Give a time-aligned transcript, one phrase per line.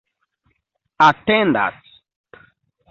[1.07, 1.75] atendas